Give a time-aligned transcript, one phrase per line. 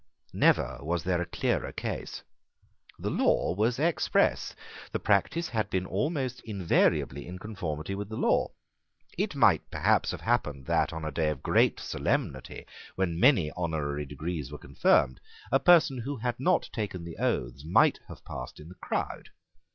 [0.33, 2.23] Never was there a clearer case.
[2.97, 4.55] The law was express.
[4.91, 8.49] The practice had been almost invariably in conformity with the law.
[9.15, 14.07] It might perhaps have happened that, on a day of great solemnity, when many honorary
[14.07, 15.19] degrees were conferred,
[15.51, 19.29] a person who had not taken the oaths might have passed in the crowd.